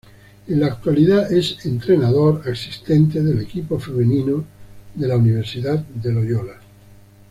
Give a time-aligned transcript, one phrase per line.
[0.47, 4.43] En la actualidad es entrenador asistente del equipo femenino
[4.95, 6.53] de la Universidad de Loyola.